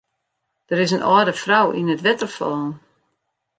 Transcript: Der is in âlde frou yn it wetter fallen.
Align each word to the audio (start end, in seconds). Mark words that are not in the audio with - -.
Der 0.69 0.79
is 0.83 0.95
in 0.95 1.07
âlde 1.15 1.33
frou 1.43 1.67
yn 1.79 1.93
it 1.95 2.03
wetter 2.05 2.29
fallen. 2.37 2.73